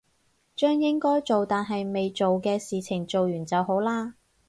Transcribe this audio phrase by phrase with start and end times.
[0.55, 4.15] 將應該做但係未做嘅事情做完就好啦